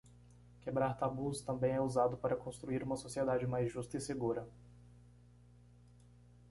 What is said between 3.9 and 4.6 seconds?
e segura.